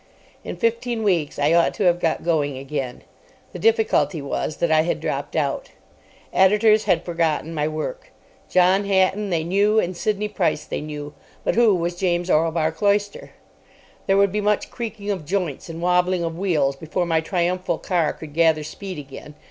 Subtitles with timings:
[0.43, 3.03] In fifteen weeks I ought to have got going again.
[3.53, 5.69] The difficulty was that I had dropped out.
[6.33, 8.09] Editors had forgotten my work.
[8.49, 13.29] John Hatton they knew, and Sidney Price they knew; but who was James Orlebar Cloyster?
[14.07, 18.11] There would be much creaking of joints and wobbling of wheels before my triumphal car
[18.11, 19.35] could gather speed again.